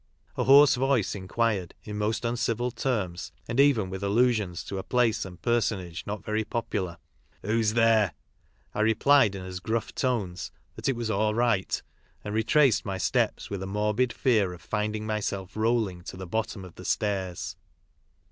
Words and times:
hoar. 0.35 0.63
s 0.63 0.75
® 0.77 0.77
vo 0.79 0.95
;?e 0.97 1.03
inquired, 1.15 1.75
in 1.83 1.95
most 1.95 2.25
uncivil 2.25 2.71
terms, 2.71 3.31
and 3.47 3.59
even 3.59 3.87
with 3.87 4.01
allusions 4.03 4.63
to 4.63 4.79
a 4.79 4.83
place 4.83 5.25
and 5.25 5.43
personage 5.43 6.07
not 6.07 6.23
very 6.25 6.43
popular, 6.43 6.97
«Who's 7.45 7.73
there?» 7.73 8.15
I 8.73 8.79
replied 8.79 9.35
in 9.35 9.45
as 9.45 9.59
gruff 9.59 9.93
tones 9.93 10.49
that 10.75 10.89
it 10.89 10.95
was 10.95 11.11
"all 11.11 11.35
right, 11.35 11.79
and 12.23 12.33
retraced 12.33 12.83
my 12.83 12.95
iteps 12.97 13.51
with 13.51 13.61
a 13.61 13.67
morbid 13.67 14.11
fear 14.11 14.53
of 14.53 14.61
finding 14.63 15.05
myself 15.05 15.55
rolling 15.55 16.01
to 16.05 16.17
tfie 16.17 16.31
bottom 16.31 16.65
of 16.65 16.73
the 16.73 16.85
stairs. 16.85 17.55